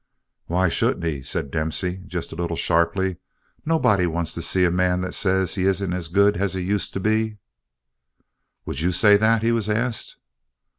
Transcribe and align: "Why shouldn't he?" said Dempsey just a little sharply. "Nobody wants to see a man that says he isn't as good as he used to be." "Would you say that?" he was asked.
"Why 0.47 0.67
shouldn't 0.67 1.05
he?" 1.05 1.21
said 1.21 1.51
Dempsey 1.51 1.97
just 2.07 2.31
a 2.31 2.35
little 2.35 2.57
sharply. 2.57 3.17
"Nobody 3.67 4.07
wants 4.07 4.33
to 4.33 4.41
see 4.41 4.65
a 4.65 4.71
man 4.71 5.01
that 5.01 5.13
says 5.13 5.53
he 5.53 5.65
isn't 5.65 5.93
as 5.93 6.07
good 6.07 6.37
as 6.37 6.55
he 6.55 6.61
used 6.63 6.93
to 6.93 6.99
be." 6.99 7.37
"Would 8.65 8.81
you 8.81 8.93
say 8.93 9.15
that?" 9.17 9.43
he 9.43 9.51
was 9.51 9.69
asked. 9.69 10.15